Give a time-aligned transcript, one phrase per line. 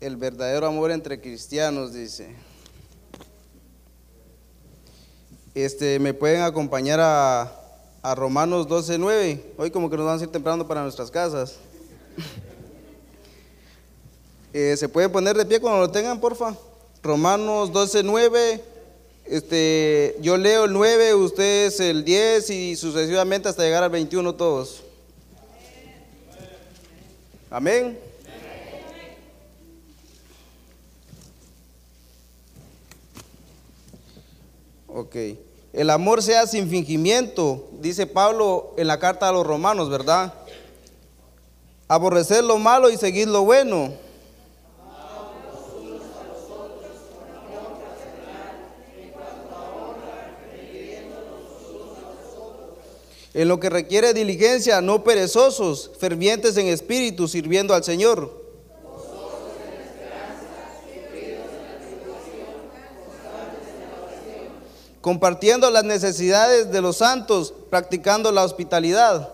[0.00, 2.34] el verdadero amor entre cristianos, dice.
[5.54, 7.52] Este, me pueden acompañar a,
[8.02, 9.40] a Romanos 12.9.
[9.58, 11.56] Hoy como que nos van a ir temprano para nuestras casas.
[14.52, 16.56] Eh, ¿Se puede poner de pie cuando lo tengan, porfa?
[17.04, 18.60] Romanos 12.9.
[19.24, 24.82] Este, yo leo el 9, ustedes el 10 y sucesivamente hasta llegar al 21 todos.
[27.48, 27.96] Amén.
[35.00, 35.16] Ok.
[35.72, 40.34] El amor sea sin fingimiento, dice Pablo en la carta a los romanos, ¿verdad?
[41.88, 43.94] Aborrecer lo malo y seguir lo bueno.
[53.32, 58.39] En lo que requiere diligencia, no perezosos, fervientes en espíritu, sirviendo al Señor.
[65.00, 69.30] Compartiendo las necesidades de los santos, practicando la hospitalidad.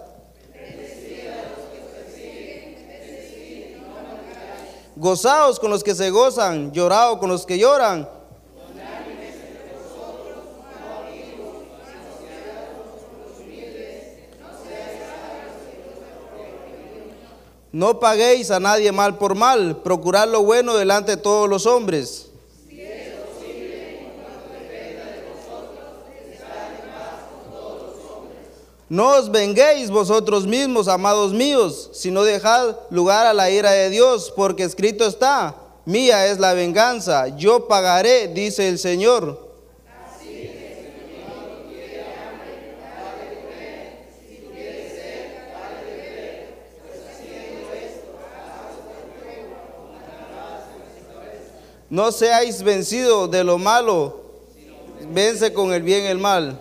[4.94, 8.08] Gozaos con los que se gozan, lloraos con los que lloran.
[17.72, 22.30] No paguéis a nadie mal por mal, procurad lo bueno delante de todos los hombres.
[28.88, 34.32] No os venguéis vosotros mismos, amados míos, sino dejad lugar a la ira de Dios,
[34.36, 39.44] porque escrito está, mía es la venganza, yo pagaré, dice el Señor.
[51.88, 54.22] No seáis vencidos de lo malo,
[55.10, 56.58] vence con el bien el mal.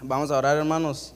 [0.00, 1.14] Vamos a orar, hermanos.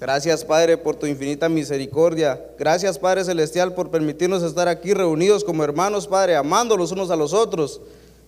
[0.00, 2.40] Gracias, Padre, por tu infinita misericordia.
[2.56, 7.16] Gracias, Padre Celestial, por permitirnos estar aquí reunidos como hermanos, Padre, amando los unos a
[7.16, 7.80] los otros.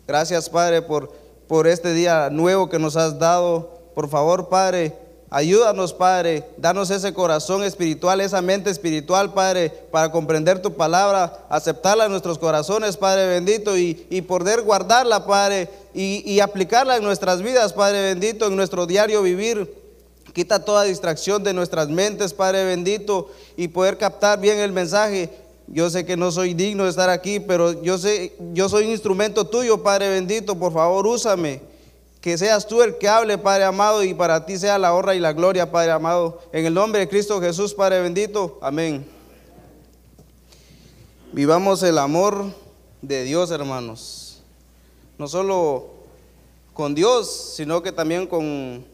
[0.06, 1.12] Gracias, Padre, por,
[1.46, 3.70] por este día nuevo que nos has dado.
[3.94, 4.96] Por favor, Padre,
[5.32, 12.06] Ayúdanos, Padre, danos ese corazón espiritual, esa mente espiritual, Padre, para comprender tu palabra, aceptarla
[12.06, 13.94] en nuestros corazones, Padre bendito, y,
[14.26, 19.72] poder guardarla, Padre, y, y, aplicarla en nuestras vidas, Padre bendito, en nuestro diario vivir.
[20.32, 25.30] Quita toda distracción de nuestras mentes, Padre bendito, y poder captar bien el mensaje.
[25.66, 28.90] Yo sé que no soy digno de estar aquí, pero yo sé, yo soy un
[28.90, 31.62] instrumento tuyo, Padre bendito, por favor, úsame.
[32.20, 35.20] Que seas tú el que hable, Padre amado, y para ti sea la honra y
[35.20, 36.40] la gloria, Padre amado.
[36.52, 38.58] En el nombre de Cristo Jesús, Padre bendito.
[38.60, 39.06] Amén.
[41.32, 42.46] Vivamos el amor
[43.00, 44.42] de Dios, hermanos.
[45.16, 45.86] No solo
[46.74, 48.84] con Dios, sino que también con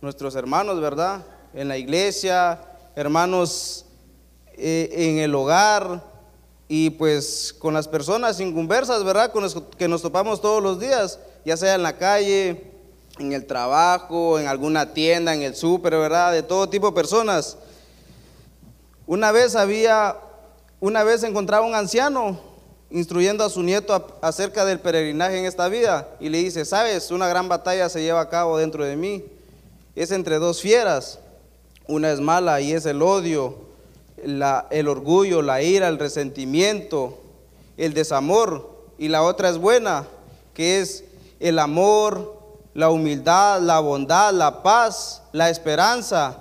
[0.00, 1.24] nuestros hermanos, ¿verdad?
[1.54, 2.60] En la iglesia,
[2.96, 3.86] hermanos
[4.54, 6.02] eh, en el hogar
[6.68, 9.32] y pues con las personas inconversas, ¿verdad?
[9.32, 12.70] Con los que nos topamos todos los días ya sea en la calle,
[13.18, 16.32] en el trabajo, en alguna tienda, en el súper, ¿verdad?
[16.32, 17.56] De todo tipo de personas.
[19.06, 20.16] Una vez había,
[20.80, 22.38] una vez encontraba un anciano
[22.90, 27.28] instruyendo a su nieto acerca del peregrinaje en esta vida y le dice, sabes, una
[27.28, 29.24] gran batalla se lleva a cabo dentro de mí.
[29.94, 31.18] Es entre dos fieras.
[31.86, 33.56] Una es mala y es el odio,
[34.22, 37.18] el orgullo, la ira, el resentimiento,
[37.76, 38.70] el desamor.
[38.98, 40.06] Y la otra es buena,
[40.54, 41.04] que es
[41.40, 42.38] el amor,
[42.74, 46.36] la humildad, la bondad, la paz, la esperanza.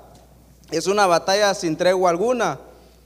[0.72, 2.60] Es una batalla sin tregua alguna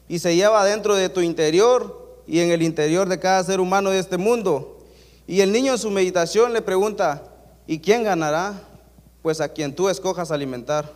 [0.09, 3.91] y se lleva dentro de tu interior y en el interior de cada ser humano
[3.91, 4.79] de este mundo.
[5.27, 7.23] Y el niño en su meditación le pregunta,
[7.65, 8.53] ¿y quién ganará?
[9.23, 10.93] Pues a quien tú escojas alimentar.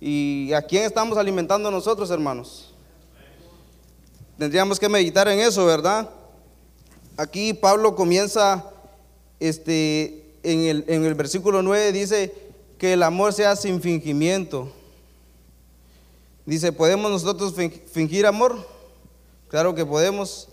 [0.00, 2.72] ¿Y a quién estamos alimentando nosotros, hermanos?
[4.38, 6.08] Tendríamos que meditar en eso, ¿verdad?
[7.18, 8.64] Aquí Pablo comienza
[9.40, 12.32] este, en, el, en el versículo 9 dice
[12.78, 14.72] que el amor sea sin fingimiento.
[16.46, 17.54] Dice, ¿podemos nosotros
[17.92, 18.66] fingir amor?
[19.48, 20.48] Claro que podemos.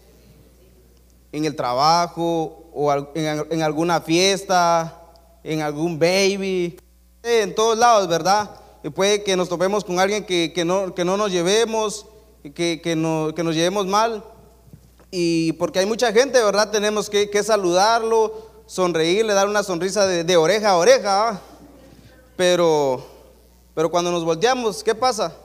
[1.31, 5.01] En el trabajo o en, alguna fiesta,
[5.43, 6.77] en algún baby,
[7.25, 8.49] en todos lados, ¿verdad?
[8.93, 12.05] Puede que nos topemos con alguien que, no, que no, nos llevemos,
[12.53, 14.23] que, que, no, que, nos llevemos mal.
[15.09, 16.69] Y porque hay mucha gente, ¿verdad?
[16.69, 21.41] Tenemos que, que saludarlo, sonreírle, dar una sonrisa de, oreja a oreja.
[22.35, 23.03] Pero,
[23.73, 25.35] pero cuando nos volteamos, ¿qué pasa?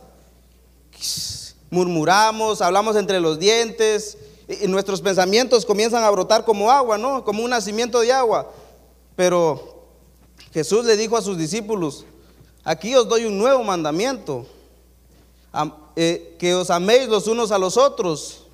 [1.71, 4.19] Murmuramos, hablamos entre los dientes,
[4.49, 7.25] y nuestros pensamientos comienzan a brotar como agua, ¿no?
[7.25, 8.51] Como un nacimiento de agua.
[9.17, 9.80] Pero
[10.53, 12.05] Jesús le dijo a sus discípulos,
[12.65, 14.47] aquí os doy un nuevo mandamiento,
[15.97, 18.47] eh, que os améis los unos a los otros,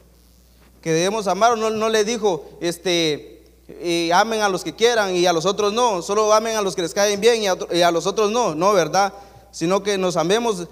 [0.82, 3.36] que debemos amar, no, no le dijo, este,
[3.82, 6.76] y amen a los que quieran y a los otros no, solo amen a los
[6.76, 9.12] que les caen bien y a, los otros no, no, ¿verdad?
[9.50, 10.68] Sino que nos amemos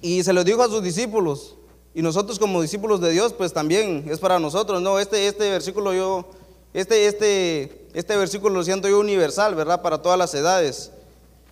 [0.00, 1.56] y se lo dijo a sus discípulos.
[1.94, 4.98] Y nosotros como discípulos de Dios, pues también es para nosotros, ¿no?
[4.98, 6.26] Este, este versículo yo,
[6.74, 9.80] este, este, este versículo lo siento yo universal, ¿verdad?
[9.80, 10.90] Para todas las edades.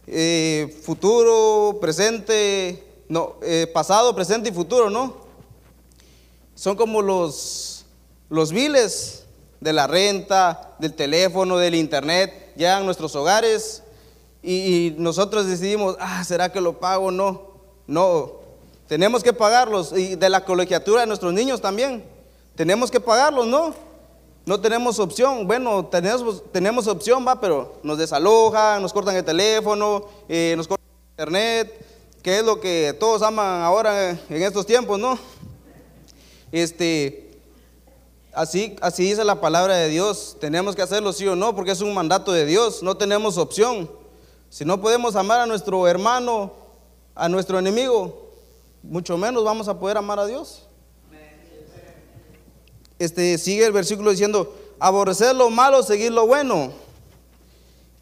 [0.07, 5.15] Eh, futuro, presente, no, eh, pasado, presente y futuro, ¿no?
[6.55, 7.87] Son como los,
[8.29, 9.25] los biles
[9.61, 13.83] de la renta, del teléfono, del internet, llegan a nuestros hogares
[14.43, 17.55] y, y nosotros decidimos, ah, ¿será que lo pago o no?
[17.87, 18.33] No,
[18.87, 22.05] tenemos que pagarlos y de la colegiatura de nuestros niños también.
[22.55, 23.94] Tenemos que pagarlos, ¿no?
[24.47, 25.47] No tenemos opción.
[25.47, 30.87] Bueno, tenemos, tenemos opción, va, pero nos desalojan, nos cortan el teléfono, eh, nos cortan
[30.87, 31.87] el internet,
[32.23, 35.19] que es lo que todos aman ahora en estos tiempos, ¿no?
[36.53, 37.41] Este,
[38.35, 40.37] así, así dice la palabra de Dios.
[40.41, 42.83] Tenemos que hacerlo sí o no, porque es un mandato de Dios.
[42.83, 43.91] No tenemos opción.
[44.51, 46.53] Si no podemos amar a nuestro hermano,
[47.15, 48.31] a nuestro enemigo,
[48.83, 50.64] mucho menos vamos a poder amar a Dios.
[52.99, 56.73] Este, sigue el versículo diciendo, aborrecer lo malo, seguir lo bueno.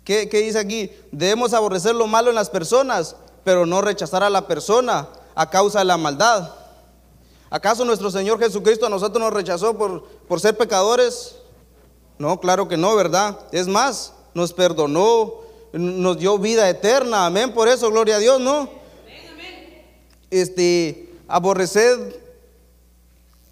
[0.04, 0.90] ¿Qué, ¿Qué, dice aquí?
[1.10, 5.78] Debemos aborrecer lo malo en las personas, pero no rechazar a la persona a causa
[5.80, 6.50] de la maldad.
[7.50, 11.36] ¿Acaso nuestro Señor Jesucristo a nosotros nos rechazó por, por ser pecadores?
[12.18, 13.38] No, claro que no, ¿verdad?
[13.52, 15.34] Es más, nos perdonó,
[15.72, 17.26] nos dio vida eterna.
[17.26, 18.82] Amén, por eso, gloria a Dios, ¿no?
[20.32, 22.21] este, aborrecer,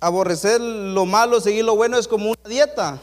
[0.01, 2.99] aborrecer lo malo, seguir lo bueno es como una dieta.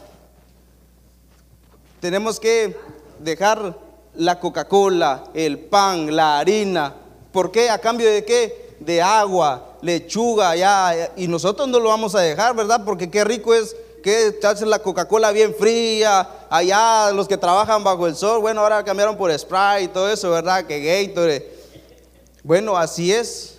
[2.00, 2.76] Tenemos que
[3.20, 3.76] dejar
[4.14, 6.94] la Coca-Cola, el pan, la harina.
[7.32, 7.70] ¿Por qué?
[7.70, 8.76] ¿A cambio de qué?
[8.80, 11.12] De agua, lechuga, ya.
[11.16, 12.82] Y nosotros no lo vamos a dejar, ¿verdad?
[12.84, 16.28] Porque qué rico es que echarse la Coca-Cola bien fría.
[16.50, 20.30] Allá los que trabajan bajo el sol, bueno, ahora cambiaron por Sprite y todo eso,
[20.30, 20.64] ¿verdad?
[20.64, 21.58] Que Gatorade.
[22.42, 23.57] Bueno, así es.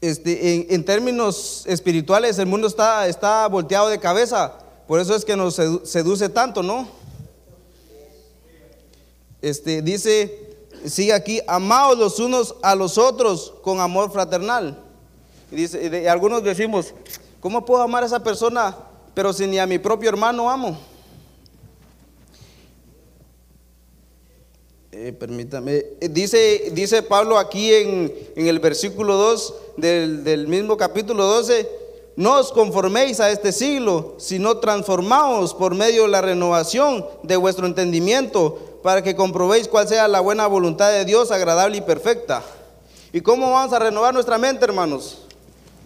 [0.00, 4.52] Este, en, términos espirituales el mundo está, está volteado de cabeza,
[4.86, 6.86] por eso es que nos seduce tanto, ¿no?
[9.42, 14.84] Este, dice, sigue aquí, amaos los unos a los otros con amor fraternal.
[15.50, 16.94] Dice, y algunos decimos,
[17.40, 18.76] ¿cómo puedo amar a esa persona,
[19.14, 20.78] pero si ni a mi propio hermano amo?
[25.00, 31.24] Eh, permítame, eh, dice, dice Pablo aquí en, el versículo 2 del, del, mismo capítulo
[31.24, 31.68] 12,
[32.16, 37.66] no os conforméis a este siglo, sino transformaos por medio de la renovación de vuestro
[37.66, 42.42] entendimiento, para que comprobéis cuál sea la buena voluntad de Dios, agradable y perfecta.
[43.12, 45.26] ¿Y cómo vamos a renovar nuestra mente, hermanos?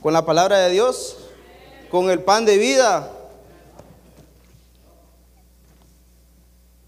[0.00, 1.18] Con la palabra de Dios,
[1.90, 3.12] con el pan de vida.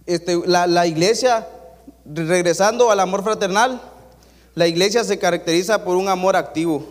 [0.07, 1.49] Este, la, la iglesia
[2.05, 3.81] regresando al amor fraternal,
[4.55, 6.85] la iglesia se caracteriza por un amor activo.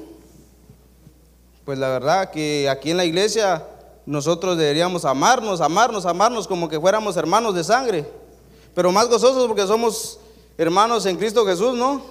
[1.66, 3.66] Pues la verdad que aquí en la iglesia
[4.06, 8.06] nosotros deberíamos amarnos, amarnos, amarnos como que fuéramos hermanos de sangre,
[8.76, 10.20] pero más gozosos porque somos
[10.58, 12.02] hermanos en Cristo Jesús, ¿no?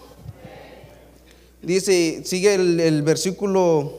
[1.60, 3.92] Dice, sigue el, versículo,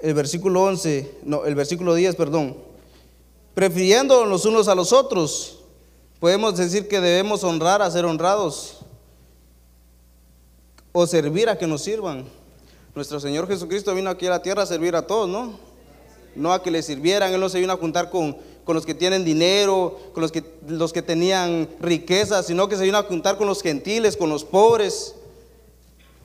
[0.00, 2.56] el versículo 11, no, el versículo 10, perdón,
[3.54, 5.61] prefiriendo los unos a los otros
[6.22, 8.76] Podemos decir que debemos honrar a ser honrados
[10.92, 12.26] o servir a que nos sirvan.
[12.94, 15.58] Nuestro Señor Jesucristo vino aquí a la tierra a servir a todos, ¿no?
[16.36, 18.94] No a que le sirvieran, Él no se vino a juntar con, con los que
[18.94, 23.36] tienen dinero, con los que, los que tenían riqueza, sino que se vino a juntar
[23.36, 25.16] con los gentiles, con los pobres.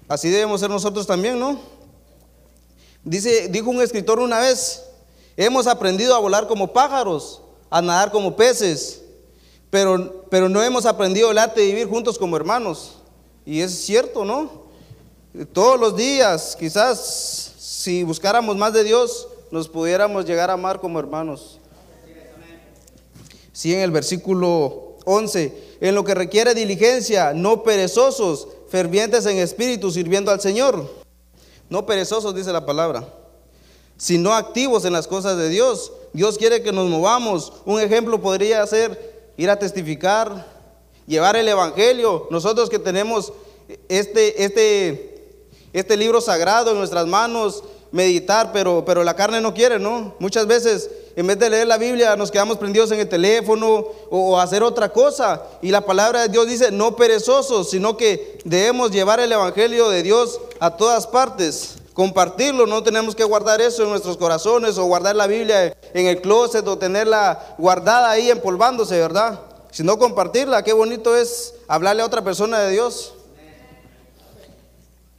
[0.07, 1.59] Así debemos ser nosotros también, ¿no?
[3.03, 4.83] Dice, dijo un escritor una vez,
[5.35, 9.01] hemos aprendido a volar como pájaros, a nadar como peces
[9.69, 12.95] pero, pero no hemos aprendido el arte de vivir juntos como hermanos.
[13.45, 14.67] Y es cierto, ¿no?
[15.53, 20.99] Todos los días, quizás si buscáramos más de Dios, nos pudiéramos llegar a amar como
[20.99, 21.59] hermanos.
[23.53, 29.91] Sí, en el versículo 11, en lo que requiere diligencia, no perezosos, fervientes en espíritu,
[29.91, 30.91] sirviendo al Señor.
[31.69, 33.07] No perezosos, dice la palabra,
[33.97, 35.91] sino activos en las cosas de Dios.
[36.13, 37.53] Dios quiere que nos movamos.
[37.65, 40.45] Un ejemplo podría ser ir a testificar,
[41.05, 42.27] llevar el Evangelio.
[42.29, 43.31] Nosotros que tenemos
[43.87, 45.37] este, este,
[45.73, 50.15] este libro sagrado en nuestras manos, meditar, pero, pero la carne no quiere, ¿no?
[50.19, 54.39] Muchas veces en vez de leer la Biblia nos quedamos prendidos en el teléfono o,
[54.39, 55.41] hacer otra cosa.
[55.63, 60.03] Y la palabra de Dios dice, no perezosos, sino que debemos llevar el Evangelio de
[60.03, 61.77] Dios a todas partes.
[61.93, 66.21] Compartirlo, no tenemos que guardar eso en nuestros corazones o guardar la Biblia en el
[66.21, 69.39] closet o tenerla guardada ahí empolvándose, ¿verdad?
[69.71, 73.13] Sino compartirla, qué bonito es hablarle a otra persona de Dios.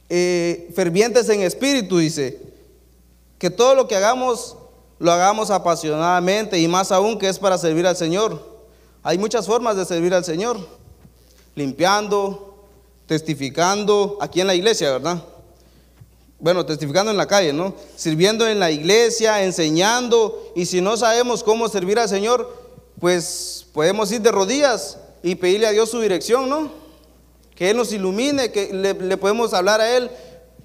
[0.09, 2.41] Eh, fervientes en espíritu, dice,
[3.37, 4.55] que todo lo que hagamos
[4.99, 8.59] lo hagamos apasionadamente y más aún que es para servir al Señor.
[9.01, 10.59] Hay muchas formas de servir al Señor.
[11.55, 12.67] Limpiando,
[13.07, 15.23] testificando, aquí en la iglesia, ¿verdad?
[16.39, 17.73] Bueno, testificando en la calle, ¿no?
[17.95, 20.51] Sirviendo en la iglesia, enseñando.
[20.55, 22.53] Y si no sabemos cómo servir al Señor,
[22.99, 26.71] pues podemos ir de rodillas y pedirle a Dios su dirección, ¿no?
[27.55, 30.09] Que Él nos ilumine, que le, podemos hablar a Él,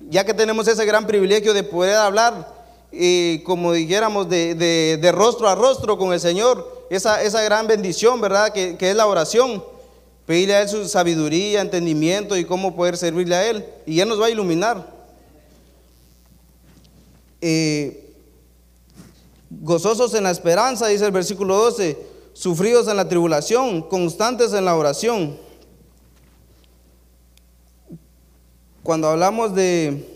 [0.09, 2.55] ya que tenemos ese gran privilegio de poder hablar
[3.45, 8.53] como dijéramos, de, rostro a rostro con el Señor, esa, esa gran bendición, ¿verdad?
[8.53, 9.65] Que, es la oración.
[10.27, 13.65] Pedirle a Él su sabiduría, entendimiento y cómo poder servirle a Él.
[13.85, 14.94] Y Él nos va a iluminar.
[17.47, 18.17] Eh,
[19.51, 21.99] gozosos en la esperanza, dice el versículo 12,
[22.33, 25.37] sufridos en la tribulación, constantes en la oración.
[28.83, 30.11] Cuando hablamos de,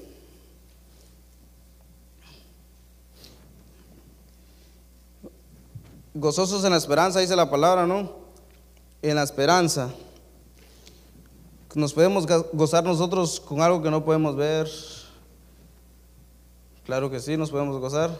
[6.14, 8.10] Gozosos en la esperanza, dice la palabra, ¿no?
[9.02, 9.90] En la esperanza.
[11.74, 14.66] Nos podemos gozar nosotros con algo que no podemos ver.
[16.88, 18.18] Claro que sí, nos podemos gozar.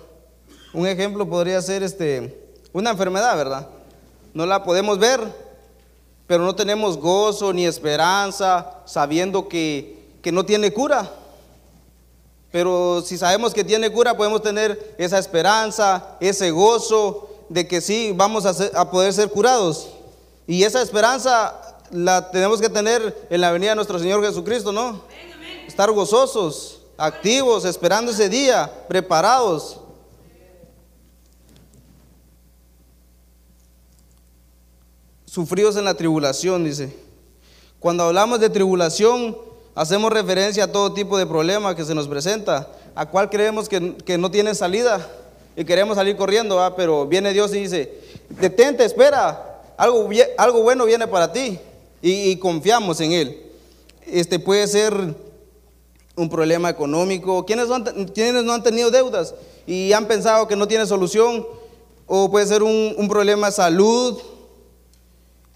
[0.75, 2.39] Un ejemplo podría ser este,
[2.71, 3.67] una enfermedad, ¿verdad?
[4.35, 5.21] No la podemos ver,
[6.27, 11.11] pero no tenemos gozo ni esperanza sabiendo que, que no tiene cura.
[12.53, 18.13] Pero si sabemos que tiene cura, podemos tener esa esperanza, ese gozo, de que sí
[18.15, 19.89] vamos a, poder ser curados.
[20.47, 25.01] Y esa esperanza la tenemos que tener en la venida de nuestro Señor Jesucristo, ¿no?
[25.67, 29.81] Estar gozosos, activos, esperando ese día, preparados.
[35.25, 36.95] Sufridos en la tribulación, dice.
[37.81, 39.39] Cuando hablamos de tribulación,
[39.75, 43.97] hacemos referencia a todo tipo de problema que se nos presenta, a cual creemos que,
[43.99, 45.09] que no tiene salida
[45.57, 51.07] y queremos salir corriendo, pero viene Dios y dice, detente, espera, algo, algo bueno viene
[51.07, 51.59] para ti
[52.03, 53.43] y, confiamos en Él.
[54.07, 55.15] Este puede ser
[56.19, 57.47] un problema económico.
[57.47, 57.75] ¿Quiénes no,
[58.53, 59.35] han, tenido deudas
[59.67, 61.47] y han pensado que no tiene solución?
[62.07, 64.19] O puede ser un, problema de salud.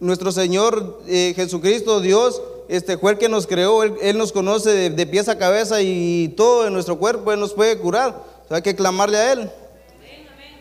[0.01, 4.91] Nuestro Señor eh, Jesucristo, Dios, este fue el que nos creó, Él, nos conoce de,
[4.91, 8.21] de, pies a cabeza y todo en nuestro cuerpo, Él nos puede curar.
[8.51, 9.51] hay que clamarle a Él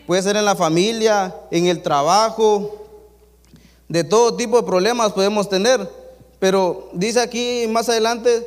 [0.06, 2.86] puede ser en la familia, en el trabajo,
[3.88, 5.88] de todo tipo de problemas podemos tener.
[6.38, 8.46] Pero dice aquí más adelante,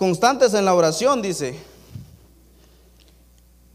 [0.00, 1.60] constantes en la oración, dice.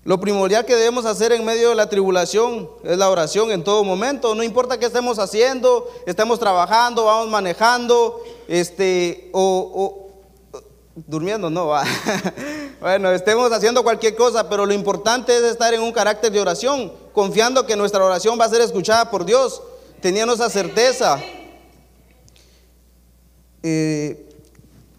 [0.04, 3.84] Lo primordial que debemos hacer en medio de la tribulación es la oración en todo
[3.84, 4.34] momento.
[4.34, 10.10] No importa qué estemos haciendo, estemos trabajando, vamos manejando, este, o
[10.96, 11.84] durmiendo, no va.
[12.82, 16.92] bueno, estemos haciendo cualquier cosa, pero lo importante es estar en un carácter de oración,
[17.14, 19.62] confiando que nuestra oración va a ser escuchada por Dios,
[20.02, 21.22] teniendo esa certeza.
[23.62, 24.28] Eh,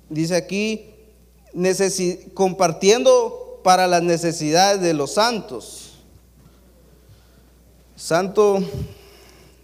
[0.09, 0.93] dice aquí,
[2.35, 5.95] compartiendo para las necesidades de los santos.
[7.97, 8.59] Santo,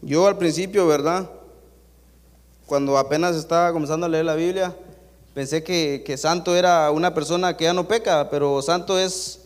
[0.00, 1.28] yo al principio, ¿verdad?
[2.66, 4.75] Cuando apenas estaba comenzando a leer la Biblia,
[5.34, 9.40] Pensé que, santo era una persona que ya no peca, pero santo es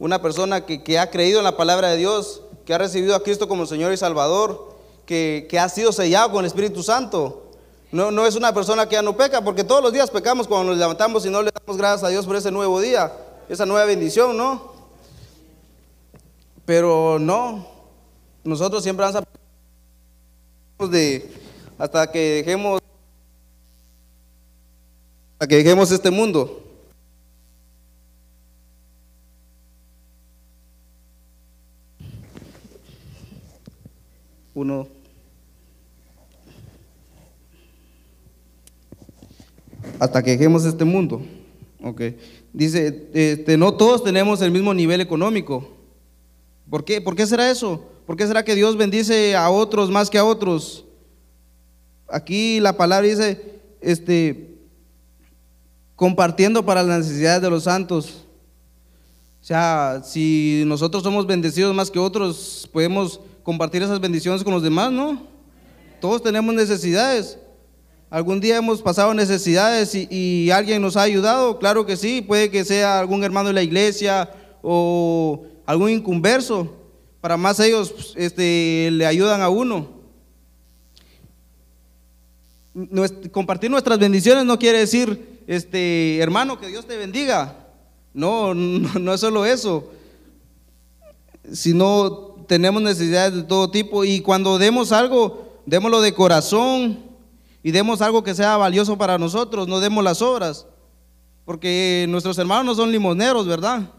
[0.00, 3.46] una persona que, ha creído en la palabra de Dios, que ha recibido a Cristo
[3.46, 4.74] como Señor y Salvador,
[5.06, 7.47] que, ha sido sellado con el Espíritu Santo.
[7.90, 10.70] No, no es una persona que ya no peca, porque todos los días pecamos cuando
[10.70, 13.12] nos levantamos y no le damos gracias a Dios por ese nuevo día,
[13.48, 14.72] esa nueva bendición, ¿no?
[16.66, 17.66] Pero no,
[18.44, 21.30] nosotros siempre vamos a de
[21.78, 22.80] hasta que dejemos
[25.38, 26.62] a que dejemos este mundo.
[34.54, 34.97] Uno.
[39.98, 41.22] Hasta que este mundo.
[41.82, 42.02] Ok.
[42.52, 45.68] Dice, este, no todos tenemos el mismo nivel económico.
[46.68, 47.00] ¿Por qué?
[47.00, 47.84] ¿Por qué será eso?
[48.06, 50.84] ¿Por qué será que Dios bendice a otros más que a otros?
[52.08, 54.56] Aquí la palabra dice, este,
[55.94, 58.24] compartiendo para las necesidades de los santos.
[59.40, 64.92] sea, si nosotros somos bendecidos más que otros, podemos compartir esas bendiciones con los demás,
[64.92, 65.22] ¿no?
[66.00, 67.38] Todos tenemos necesidades.
[68.10, 71.58] ¿Algún día hemos pasado necesidades y, alguien nos ha ayudado?
[71.58, 74.30] Claro que sí, puede que sea algún hermano de la iglesia
[74.62, 76.74] o algún incumverso.
[77.20, 79.98] Para más ellos este, le ayudan a uno.
[83.30, 87.66] compartir nuestras bendiciones no quiere decir, este, hermano, que Dios te bendiga.
[88.14, 89.92] No, no, no es solo eso.
[91.52, 97.07] Sino tenemos necesidades de todo tipo y cuando demos algo, démoslo de corazón
[97.62, 100.66] y demos algo que sea valioso para nosotros, no demos las obras,
[101.44, 103.90] porque nuestros hermanos no son limoneros, ¿verdad?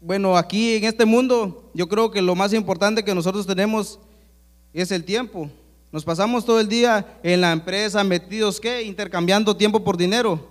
[0.00, 3.98] Bueno, aquí en este mundo yo creo que lo más importante que nosotros tenemos
[4.72, 5.50] es el tiempo.
[5.92, 8.82] Nos pasamos todo el día en la empresa metidos, ¿qué?
[8.82, 10.48] Intercambiando tiempo por dinero.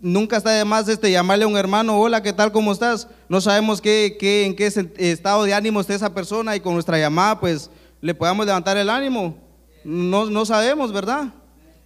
[0.00, 2.52] Nunca está de más este, llamarle a un hermano, hola, ¿qué tal?
[2.52, 3.08] ¿Cómo estás?
[3.28, 4.66] No sabemos qué, qué, en qué
[4.98, 8.90] estado de ánimo está esa persona y con nuestra llamada pues le podamos levantar el
[8.90, 9.45] ánimo.
[9.86, 11.32] No, no sabemos, ¿verdad?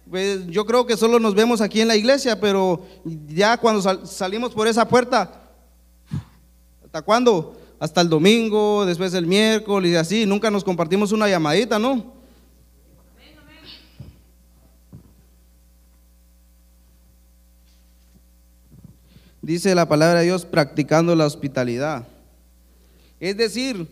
[0.09, 2.83] Pues yo creo que solo nos vemos aquí en la iglesia, pero
[3.27, 5.51] ya cuando salimos por esa puerta,
[6.83, 7.55] ¿hasta cuándo?
[7.79, 12.11] Hasta el domingo, después el miércoles y así, nunca nos compartimos una llamadita, ¿no?
[19.43, 22.07] Dice la palabra de Dios practicando la hospitalidad.
[23.19, 23.87] Es decir,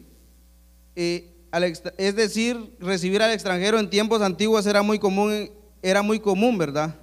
[0.95, 5.49] eh, es decir, recibir al extranjero en tiempos antiguos era muy común,
[5.81, 6.95] era muy común, ¿verdad?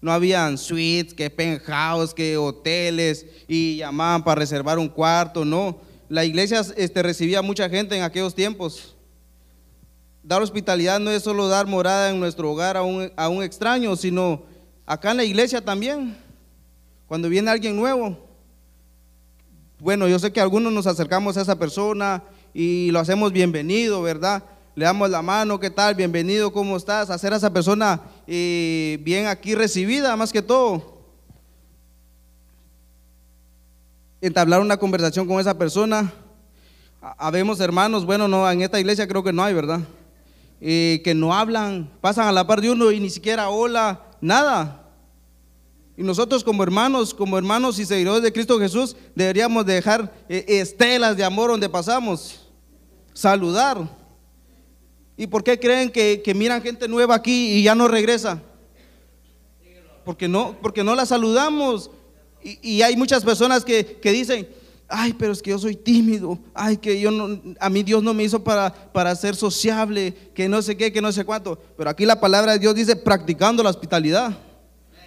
[0.00, 5.78] No habían suites, que penthouse, que hoteles y llamaban para reservar un cuarto, no.
[6.08, 8.94] La iglesia este, recibía mucha gente en aquellos tiempos.
[10.22, 13.96] Dar hospitalidad no es solo dar morada en nuestro hogar a un, a un extraño,
[13.96, 14.42] sino
[14.86, 16.16] acá en la iglesia también.
[17.06, 18.18] Cuando viene alguien nuevo,
[19.78, 22.22] bueno, yo sé que algunos nos acercamos a esa persona
[22.54, 24.44] y lo hacemos bienvenido, ¿verdad?
[24.76, 25.96] Le damos la mano, ¿qué tal?
[25.96, 27.10] Bienvenido, ¿cómo estás?
[27.10, 31.02] Hacer a esa persona eh, bien aquí recibida, más que todo.
[34.20, 36.12] Entablar una conversación con esa persona.
[37.18, 39.80] Habemos hermanos, bueno, no, en esta iglesia creo que no hay, ¿verdad?
[40.60, 44.84] Eh, que no hablan, pasan a la par de uno y ni siquiera hola, nada.
[45.96, 51.16] Y nosotros como hermanos, como hermanos y seguidores de Cristo Jesús, deberíamos dejar eh, estelas
[51.16, 52.43] de amor donde pasamos,
[53.14, 53.88] saludar.
[55.16, 58.42] ¿Y por qué creen que, miran gente nueva aquí y ya no regresa?
[60.04, 61.90] Porque no, porque no la saludamos.
[62.42, 64.46] Y, hay muchas personas que, que, dicen,
[64.88, 68.12] ay, pero es que yo soy tímido, ay, que yo no, a mí Dios no
[68.12, 71.58] me hizo para, para ser sociable, que no sé qué, que no sé cuánto.
[71.76, 74.36] Pero aquí la palabra de Dios dice practicando la hospitalidad.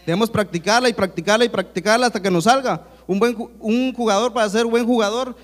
[0.06, 2.88] Debemos practicarla y practicarla y practicarla hasta que nos salga.
[3.06, 5.36] Un, buen, un jugador para ser buen jugador,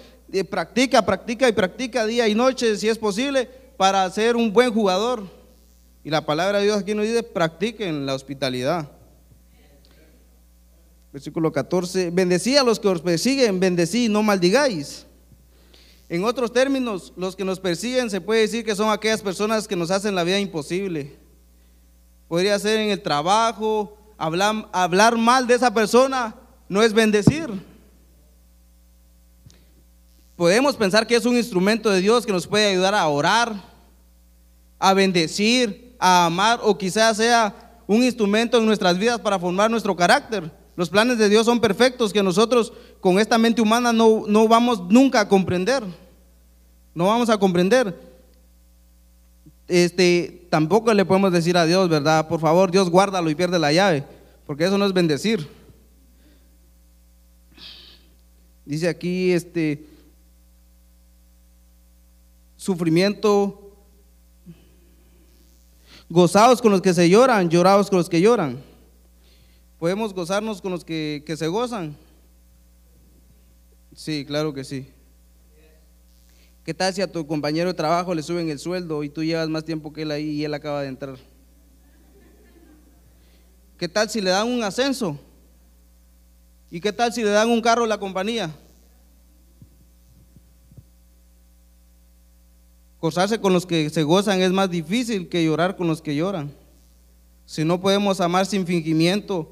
[0.41, 5.23] practica, practica y practica día y noche si es posible para ser un buen jugador.
[6.03, 8.89] Y la palabra de Dios aquí nos dice, practiquen la hospitalidad.
[11.11, 15.05] Versículo 14, bendecí a los que os persiguen, bendecí, no maldigáis.
[16.09, 19.75] En otros términos, los que nos persiguen se puede decir que son aquellas personas que
[19.75, 21.15] nos hacen la vida imposible.
[22.27, 26.35] Podría ser en el trabajo, hablar, hablar mal de esa persona
[26.67, 27.49] no es bendecir.
[30.43, 33.63] Podemos pensar que es un instrumento de Dios que nos puede ayudar a orar,
[34.77, 39.95] a bendecir, a amar o quizás sea un instrumento en nuestras vidas para formar nuestro
[39.95, 40.51] carácter.
[40.75, 44.81] Los planes de Dios son perfectos que nosotros con esta mente humana no, no vamos
[44.89, 45.81] nunca a comprender.
[46.93, 47.97] No vamos a comprender.
[49.69, 52.27] Este, tampoco le podemos decir a Dios, ¿verdad?
[52.27, 54.03] Por favor, Dios guárdalo y pierde la llave,
[54.45, 55.47] porque eso no es bendecir.
[58.65, 59.92] Dice aquí, este,
[62.63, 63.75] sufrimiento,
[66.07, 68.63] gozados con los que se lloran, llorados con los que lloran.
[69.77, 71.97] ¿Podemos gozarnos con los que, que se gozan?
[73.93, 74.87] Sí, claro que sí.
[76.63, 79.49] ¿Qué tal si a tu compañero de trabajo le suben el sueldo y tú llevas
[79.49, 81.17] más tiempo que él ahí y él acaba de entrar?
[83.77, 85.19] ¿Qué tal si le dan un ascenso?
[86.71, 88.55] ¿Y qué tal si le dan un carro a la compañía?
[93.03, 96.53] Gozarse con los que se gozan es más difícil que llorar con los que lloran.
[97.45, 99.51] Si no podemos amar sin fingimiento,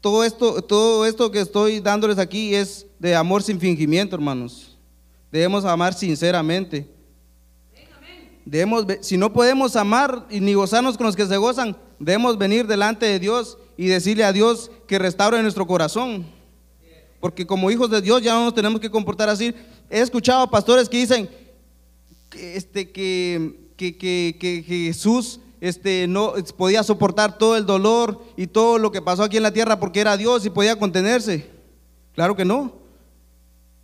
[0.00, 4.78] todo esto, todo esto que estoy dándoles aquí es de amor sin fingimiento, hermanos.
[5.32, 6.88] Debemos amar sinceramente.
[8.44, 12.68] Debemos, si no podemos amar y ni gozarnos con los que se gozan, debemos venir
[12.68, 16.24] delante de Dios y decirle a Dios que restaure nuestro corazón.
[17.18, 19.52] porque como hijos de Dios ya no nos tenemos que comportar así.
[19.90, 21.41] He escuchado pastores que dicen
[22.34, 28.78] este, que, que, que, que Jesús este, no podía soportar todo el dolor y todo
[28.78, 31.48] lo que pasó aquí en la tierra porque era Dios y podía contenerse.
[32.14, 32.72] Claro que no.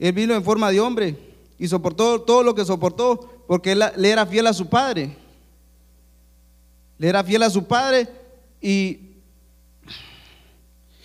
[0.00, 1.16] Él vino en forma de hombre
[1.56, 5.16] y soportó todo lo que soportó porque él, le era fiel a su padre.
[6.98, 8.08] Le era fiel a su padre
[8.60, 9.12] y,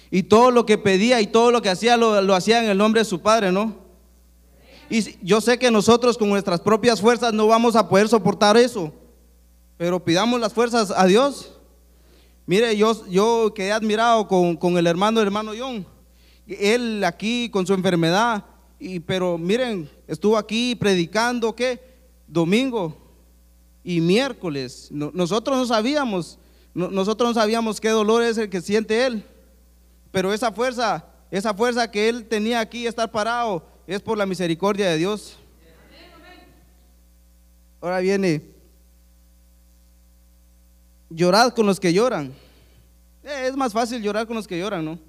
[0.10, 2.78] y todo lo que pedía y todo lo que hacía lo, lo hacía en el
[2.80, 3.83] nombre de su padre, ¿no?
[4.90, 8.92] Y yo sé que nosotros con nuestras propias fuerzas no vamos a poder soportar eso.
[9.78, 11.52] Pero pidamos las fuerzas a Dios.
[12.46, 15.86] Mire, yo, yo quedé admirado con, el hermano, el hermano John.
[16.46, 18.44] Él aquí con su enfermedad,
[18.80, 21.80] y, pero miren, estuvo aquí predicando, ¿qué?
[22.28, 22.98] Domingo
[23.84, 24.90] y miércoles.
[24.92, 26.38] nosotros no sabíamos,
[26.74, 29.24] nosotros no sabíamos qué dolor es el que siente él.
[30.12, 34.90] Pero esa fuerza, esa fuerza que él tenía aquí, estar parado, es por la misericordia
[34.90, 35.38] de Dios.
[37.82, 38.42] Ahora viene
[41.10, 42.34] llorad con los que lloran.
[43.24, 45.00] Eh, es más fácil llorar con los que lloran, ¿no?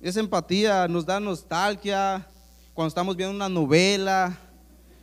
[0.00, 2.26] Es empatía, nos da nostalgia
[2.74, 4.36] cuando estamos viendo una novela,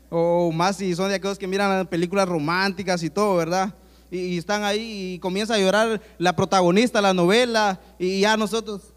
[0.10, 3.74] o más si son de aquellos que miran películas románticas y todo, ¿verdad?
[4.12, 8.94] Y, están ahí y comienza a llorar la protagonista, la novela, y ya nosotros,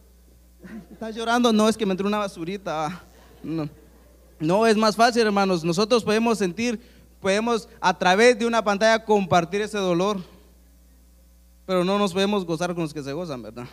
[0.91, 1.53] ¿estás llorando?
[1.53, 3.05] No, es que me entró una basurita.
[3.45, 3.69] No.
[4.41, 5.63] no, es más fácil, hermanos.
[5.63, 6.81] Nosotros podemos sentir,
[7.21, 10.21] podemos a través de una pantalla compartir ese dolor
[11.67, 13.67] pero no nos podemos gozar con los que se gozan, ¿verdad?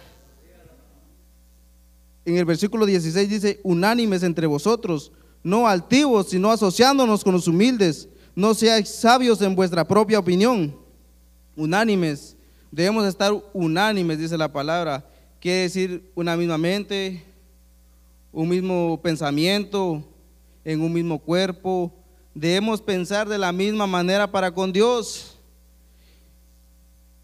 [2.23, 5.12] En el versículo 16 dice, unánimes entre vosotros,
[5.43, 10.75] no altivos, sino asociándonos con los humildes, no seáis sabios en vuestra propia opinión.
[11.55, 12.38] Unánimes,
[12.71, 15.05] debemos estar unánimes, dice la palabra.
[15.39, 17.25] Quiere decir una misma mente,
[18.31, 20.03] un mismo pensamiento,
[20.63, 21.91] en un mismo cuerpo.
[22.33, 25.37] Debemos pensar de la misma manera para con Dios.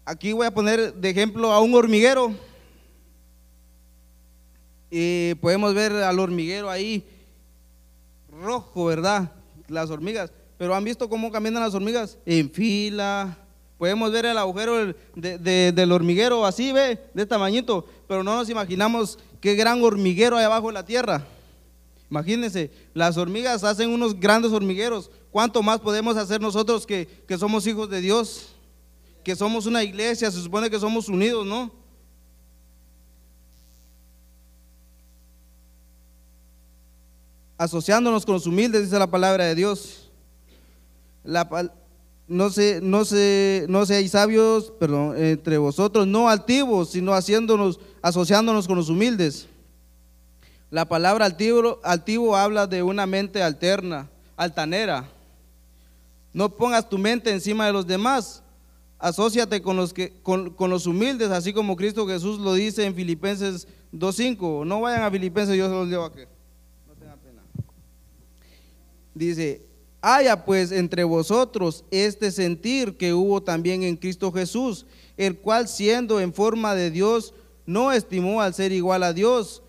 [0.04, 2.34] Aquí voy a poner de ejemplo a un hormiguero.
[4.90, 7.04] Y podemos ver al hormiguero ahí
[8.30, 9.32] rojo, ¿verdad?
[9.68, 10.32] Las hormigas.
[10.56, 13.36] Pero han visto cómo caminan las hormigas en fila.
[13.76, 17.86] Podemos ver el agujero del hormiguero así, ve, de tamañito.
[18.08, 21.26] Pero no nos imaginamos qué gran hormiguero hay abajo de la tierra.
[22.10, 25.10] Imagínense, las hormigas hacen unos grandes hormigueros.
[25.30, 28.54] ¿Cuánto más podemos hacer nosotros que, que somos hijos de Dios?
[29.28, 31.70] que somos una iglesia, se supone que somos unidos, ¿no?
[37.58, 40.10] Asociándonos con los humildes, dice la palabra de Dios.
[42.26, 43.02] no, se, no,
[43.68, 49.48] no seáis sabios, perdón, entre vosotros, no altivos, sino haciéndonos, asociándonos con los humildes.
[50.70, 55.08] La palabra altivo, habla de una mente alterna, altanera.
[56.32, 58.42] No pongas tu mente encima de los demás,
[58.98, 63.66] asóciate con los, que, con, los humildes, así como Cristo Jesús lo dice en Filipenses
[63.94, 64.66] 2.5.
[64.66, 66.20] No vayan a Filipenses, yo se los leo aquí.
[66.86, 67.42] No tengan pena.
[69.14, 69.62] Dice,
[70.02, 74.84] haya pues entre vosotros este sentir que hubo también en Cristo Jesús,
[75.16, 77.32] el cual siendo en forma de Dios,
[77.68, 79.62] no estimó al ser igual a Dios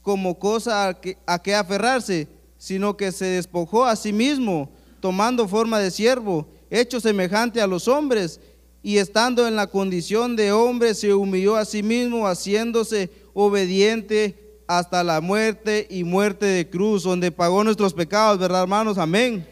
[0.00, 5.90] como cosa a que, aferrarse, sino que se despojó a sí mismo, tomando forma de
[5.90, 8.38] siervo, hecho semejante a los hombres
[8.80, 15.02] y estando en la condición de hombre se humilló a sí mismo, haciéndose obediente hasta
[15.02, 18.98] la muerte y muerte de cruz, donde pagó nuestros pecados, ¿verdad, hermanos?
[18.98, 19.51] Amén.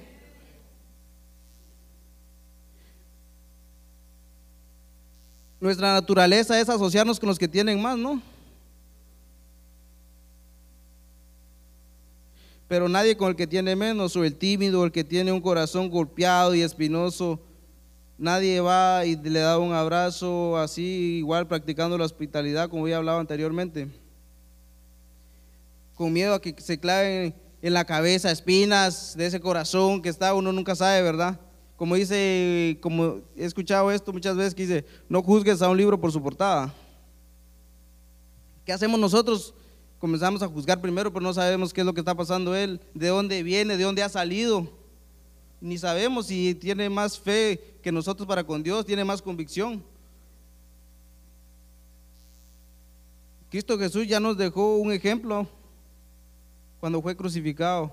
[5.60, 8.22] Nuestra naturaleza es asociarnos con los que tienen más, ¿no?
[12.66, 15.40] Pero nadie con el que tiene menos, o el tímido, o el que tiene un
[15.40, 17.40] corazón golpeado y espinoso,
[18.20, 23.18] Nadie va y le da un abrazo así, igual practicando la hospitalidad, como ya hablado
[23.18, 23.88] anteriormente.
[25.94, 30.34] Con miedo a que se claven en la cabeza espinas de ese corazón que está,
[30.34, 31.40] uno nunca sabe, ¿verdad?
[31.80, 35.98] Como dice, como he escuchado esto muchas veces, que dice, no juzgues a un libro
[35.98, 36.74] por su portada.
[38.66, 39.54] ¿Qué hacemos nosotros?
[39.98, 43.08] Comenzamos a juzgar primero, pero no sabemos qué es lo que está pasando él, de
[43.08, 44.68] dónde viene, de dónde ha salido
[45.60, 49.82] ni sabemos si tiene más fe que nosotros para con Dios, tiene más convicción.
[53.50, 55.46] Cristo Jesús ya nos dejó un ejemplo
[56.78, 57.92] cuando fue crucificado.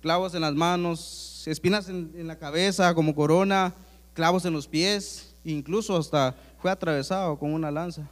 [0.00, 3.74] Clavos en las manos, espinas en, la cabeza como corona,
[4.14, 8.08] clavos en los pies, incluso hasta fue atravesado con una lanza.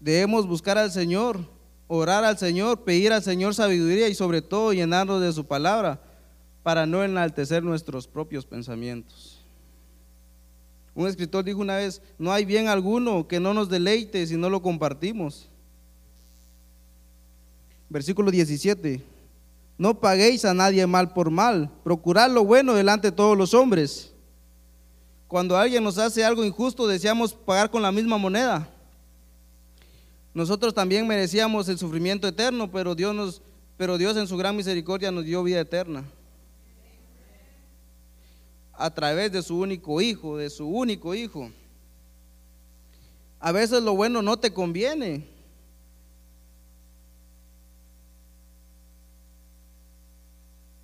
[0.00, 1.38] Debemos buscar al Señor,
[1.86, 6.00] orar al Señor, pedir al Señor sabiduría y sobre todo llenarnos de su palabra
[6.62, 9.42] para no enaltecer nuestros propios pensamientos.
[10.94, 14.50] Un escritor dijo una vez, no hay bien alguno que no nos deleite si no
[14.50, 15.48] lo compartimos.
[17.92, 19.02] Versículo 17,
[19.76, 24.14] no paguéis a nadie mal por mal, procurad lo bueno delante de todos los hombres.
[25.28, 28.66] Cuando alguien nos hace algo injusto, deseamos pagar con la misma moneda.
[30.32, 33.42] Nosotros también merecíamos el sufrimiento eterno, pero Dios, nos,
[33.76, 36.02] pero Dios en su gran misericordia nos dio vida eterna.
[38.72, 41.50] A través de su único hijo, de su único hijo.
[43.38, 45.31] A veces lo bueno no te conviene.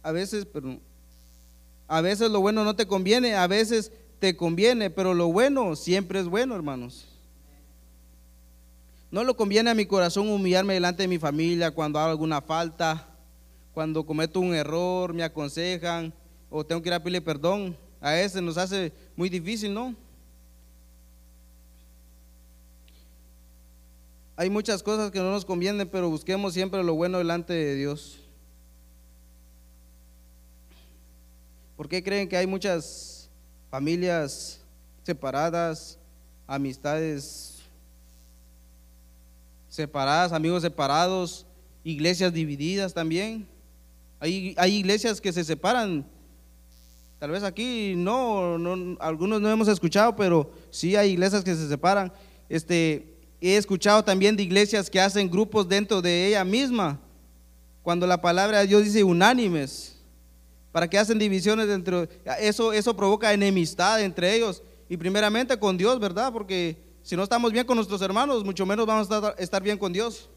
[0.09, 0.79] A veces, pero
[1.87, 6.18] a veces lo bueno no te conviene, a veces te conviene, pero lo bueno siempre
[6.18, 7.07] es bueno, hermanos.
[9.11, 13.07] No lo conviene a mi corazón humillarme delante de mi familia cuando hago alguna falta,
[13.75, 16.14] cuando cometo un error, me aconsejan
[16.49, 17.77] o tengo que ir a pedirle perdón.
[18.01, 19.94] A ese nos hace muy difícil, ¿no?
[24.37, 28.23] Hay muchas cosas que no nos convienen, pero busquemos siempre lo bueno delante de Dios.
[31.78, 33.30] ¿Por qué creen que hay muchas
[33.70, 34.60] familias
[35.04, 35.96] separadas,
[36.44, 37.60] amistades
[39.68, 41.46] separadas, amigos separados,
[41.84, 43.46] iglesias divididas también.
[44.18, 46.04] Hay, iglesias que se separan.
[47.20, 51.68] Tal vez aquí no, no, algunos no hemos escuchado, pero sí hay iglesias que se
[51.68, 52.12] separan.
[52.48, 56.98] Este, he escuchado también de iglesias que hacen grupos dentro de ella misma,
[57.84, 59.97] cuando la palabra de Dios dice unánimes,
[60.72, 62.09] para que hacen divisiones dentro.
[62.40, 66.33] Eso, eso provoca enemistad entre ellos y primeramente con Dios, ¿verdad?
[66.33, 69.92] Porque si no estamos bien con nuestros hermanos, mucho menos vamos a estar bien con
[69.92, 70.28] Dios.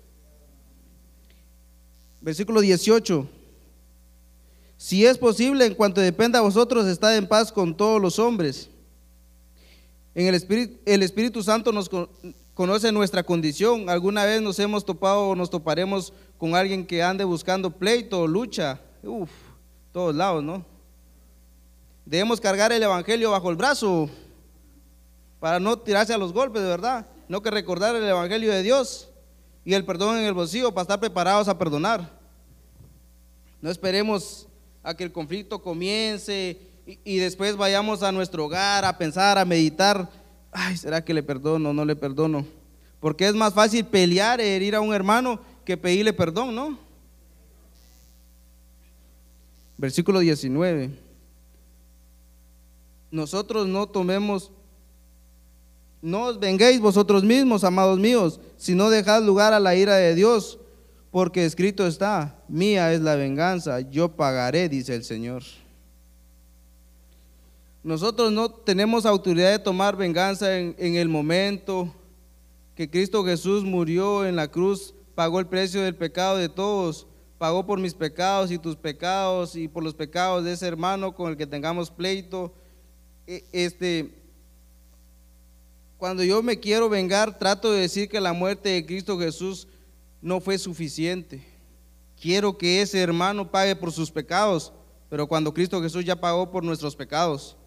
[2.22, 3.28] Versículo 18.
[4.78, 8.70] Si es posible, en cuanto dependa a vosotros, estad en paz con todos los hombres.
[10.16, 11.90] En el Espíritu, el Espíritu Santo nos
[12.54, 13.90] conoce nuestra condición.
[13.90, 18.28] Alguna vez nos hemos topado o nos toparemos con alguien que ande buscando pleito o
[18.28, 18.82] lucha.
[19.04, 19.30] Uf,
[19.92, 20.66] todos lados, ¿no?
[22.06, 24.10] Debemos cargar el Evangelio bajo el brazo
[25.40, 27.08] para no tirarse a los golpes, de verdad.
[27.28, 29.10] No que recordar el Evangelio de Dios
[29.64, 32.10] y el perdón en el bolsillo para estar preparados a perdonar.
[33.62, 34.48] No esperemos
[34.84, 40.10] a que el conflicto comience y, después vayamos a nuestro hogar a pensar, a meditar.
[40.52, 42.46] Ay, ¿será que le perdono o no le perdono?
[43.00, 46.78] Porque es más fácil pelear e herir a un hermano que pedirle perdón, ¿no?
[49.82, 50.92] Versículo 19.
[53.10, 54.52] Nosotros no tomemos
[56.04, 60.60] no os venguéis vosotros mismos, amados míos, sino dejad lugar a la ira de Dios,
[61.10, 65.42] porque escrito está, mía es la venganza, yo pagaré, dice el Señor.
[67.84, 71.92] Nosotros no tenemos autoridad de tomar venganza en, en el momento
[72.76, 77.08] que Cristo Jesús murió en la cruz, pagó el precio del pecado de todos,
[77.42, 81.32] pagó por mis pecados y tus pecados y por los pecados de ese hermano con
[81.32, 82.54] el que tengamos pleito.
[83.26, 84.14] E, este,
[85.98, 89.68] cuando yo me quiero vengar, trato de decir que la muerte de Cristo Jesús
[90.22, 91.44] no fue suficiente.
[92.22, 94.72] Quiero que ese hermano pague por sus pecados,
[95.10, 97.58] pero cuando Cristo Jesús ya pagó por nuestros pecados.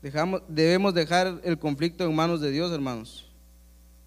[0.00, 3.30] Dejamos, debemos dejar el conflicto en manos de Dios, hermanos.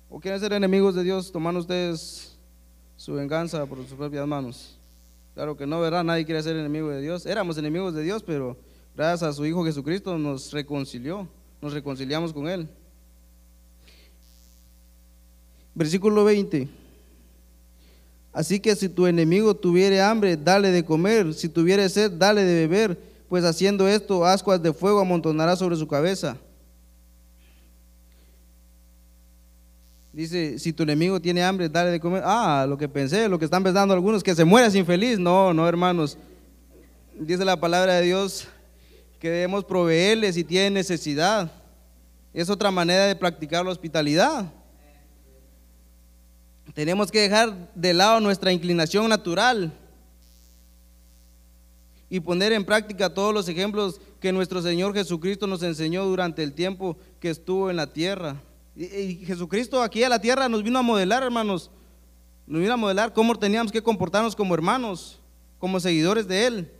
[0.09, 1.31] ¿O quieren ser enemigos de Dios?
[1.31, 2.38] ¿Toman ustedes
[2.99, 4.75] su venganza por sus propias manos?
[5.33, 6.03] Claro que no, ¿verdad?
[6.03, 7.25] Nadie quiere ser enemigo de Dios.
[7.25, 8.57] Éramos enemigos de Dios, pero
[8.93, 11.25] gracias a su Hijo Jesucristo nos reconcilió,
[11.61, 12.67] nos reconciliamos con Él.
[15.73, 16.67] Versículo 20.
[18.33, 22.67] Así que si tu enemigo tuviere hambre, dale de comer, si tuviere sed, dale de
[22.67, 26.35] beber, pues haciendo esto, ascuas de fuego amontonará sobre su cabeza.
[30.11, 32.23] Dice, si tu enemigo tiene hambre, dale de comer.
[32.25, 35.19] Ah, lo que pensé, lo que están pensando algunos, que se muera sin feliz.
[35.19, 36.17] No, no, hermanos.
[37.19, 38.47] Dice la palabra de Dios,
[39.19, 41.51] que debemos proveerle si tiene necesidad.
[42.33, 44.51] Es otra manera de practicar la hospitalidad.
[46.73, 49.73] Tenemos que dejar de lado nuestra inclinación natural
[52.09, 56.53] y poner en práctica todos los ejemplos que nuestro Señor Jesucristo nos enseñó durante el
[56.53, 58.41] tiempo que estuvo en la tierra.
[58.79, 61.69] Y, Jesucristo aquí a la tierra nos vino a modelar, hermanos.
[62.47, 65.19] Nos vino a modelar cómo teníamos que comportarnos como hermanos,
[65.59, 66.71] como seguidores de Él.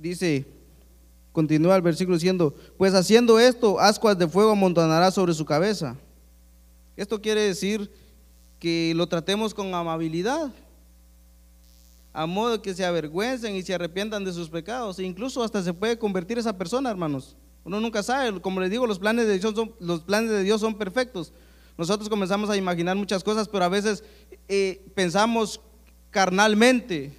[0.00, 0.46] dice,
[1.30, 5.94] continúa el versículo diciendo, pues haciendo esto, ascuas de fuego amontonará sobre su cabeza.
[6.96, 7.90] Esto quiere decir
[8.58, 10.50] que lo tratemos con amabilidad,
[12.12, 14.98] a modo que se avergüencen y se arrepientan de sus pecados.
[14.98, 17.36] E incluso hasta se puede convertir esa persona, hermanos.
[17.64, 19.38] Uno nunca sabe, como les digo, los planes de
[20.42, 21.32] Dios son, perfectos.
[21.76, 24.02] Nosotros comenzamos a imaginar muchas cosas, pero a veces
[24.48, 25.60] eh, pensamos
[26.10, 27.12] carnalmente,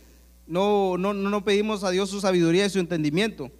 [0.47, 3.51] no, no, no pedimos a Dios su sabiduría y su entendimiento.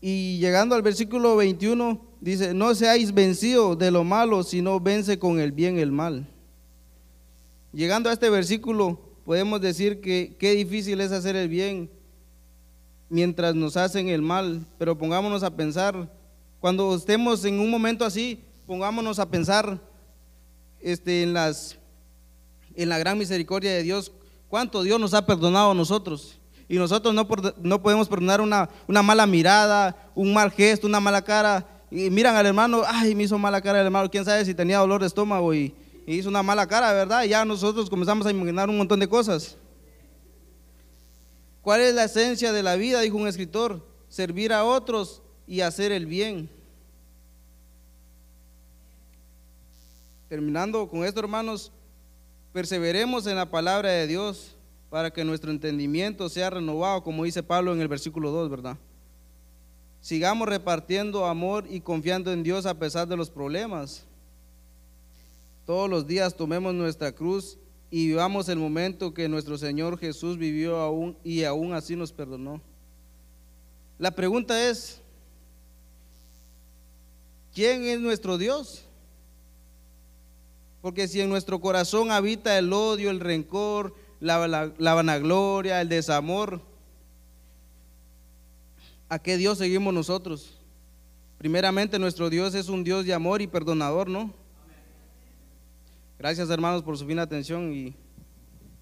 [0.00, 5.40] Y llegando al versículo 21, dice, no seáis vencidos de lo malo, sino vence con
[5.40, 6.26] el bien el mal.
[7.72, 11.90] Llegando a este versículo, podemos decir que qué difícil es hacer el bien
[13.08, 16.08] mientras nos hacen el mal, pero pongámonos a pensar,
[16.60, 19.80] cuando estemos en un momento así, pongámonos a pensar
[20.80, 21.76] este, en, las,
[22.74, 24.12] en la gran misericordia de Dios,
[24.48, 26.38] cuánto Dios nos ha perdonado a nosotros.
[26.68, 27.26] Y nosotros no,
[27.62, 31.66] no podemos perdonar una, una, mala mirada, un mal gesto, una mala cara.
[31.90, 34.78] Y miran al hermano, ay, me hizo mala cara el hermano, quién sabe si tenía
[34.78, 35.74] dolor de estómago y,
[36.10, 37.22] y hizo una mala cara, ¿verdad?
[37.22, 39.56] Ya nosotros comenzamos a imaginar un montón de cosas.
[41.62, 43.00] ¿Cuál es la esencia de la vida?
[43.00, 46.50] Dijo un escritor, servir a otros y hacer el bien.
[50.28, 51.70] Terminando con esto, hermanos,
[52.52, 54.56] perseveremos en la palabra de Dios
[54.88, 58.76] para que nuestro entendimiento sea renovado, como dice Pablo en el versículo 2, ¿verdad?
[60.00, 64.08] Sigamos repartiendo amor y confiando en Dios a pesar de los problemas.
[65.70, 67.56] Todos los días tomemos nuestra cruz
[67.92, 72.60] y vivamos el momento que nuestro Señor Jesús vivió aún y aún así nos perdonó.
[73.96, 75.00] La pregunta es,
[77.54, 78.84] ¿quién es nuestro Dios?
[80.82, 86.60] Porque si en nuestro corazón habita el odio, el rencor, la, la, vanagloria, el desamor,
[89.08, 90.58] ¿a qué Dios seguimos nosotros?
[91.38, 94.39] Primeramente nuestro Dios es un Dios de amor y perdonador, ¿no?
[96.20, 97.94] Gracias hermanos por su fina atención y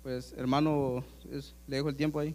[0.03, 1.05] pues hermano,
[1.68, 2.35] le dejo el tiempo ahí.